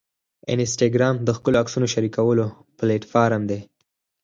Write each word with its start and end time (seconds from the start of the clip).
انسټاګرام 0.53 1.15
د 1.21 1.29
ښکلو 1.37 1.57
عکسونو 1.61 1.87
شریکولو 1.93 2.45
پلیټفارم 2.77 3.41
دی. 3.49 3.59